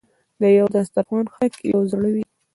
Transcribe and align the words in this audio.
د 0.41 0.43
یو 0.59 0.67
دسترخان 0.75 1.25
خلک 1.35 1.55
یو 1.73 1.81
زړه 1.91 2.09
وي. 2.13 2.25